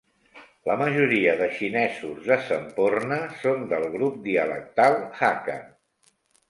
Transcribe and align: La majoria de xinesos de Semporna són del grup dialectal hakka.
La 0.69 0.77
majoria 0.79 1.35
de 1.41 1.49
xinesos 1.59 2.25
de 2.31 2.39
Semporna 2.47 3.21
són 3.45 3.71
del 3.75 3.89
grup 3.99 4.21
dialectal 4.29 5.01
hakka. 5.21 5.65